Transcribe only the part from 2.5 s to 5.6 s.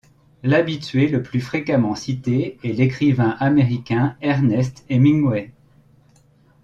est l’écrivain américain Ernest Hemingway.